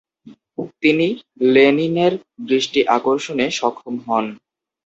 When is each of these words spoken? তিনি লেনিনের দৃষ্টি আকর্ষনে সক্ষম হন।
তিনি 0.83 1.07
লেনিনের 1.53 2.13
দৃষ্টি 2.47 2.79
আকর্ষনে 2.97 3.45
সক্ষম 3.59 3.95
হন। 4.05 4.25